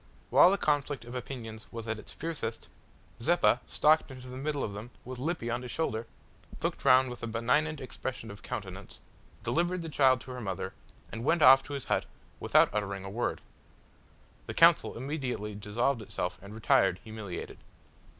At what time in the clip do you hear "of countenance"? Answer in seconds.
8.31-8.99